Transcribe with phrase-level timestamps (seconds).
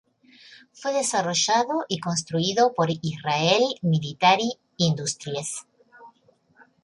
[0.73, 5.67] Fue desarrollado y construido por Israel Military Industries.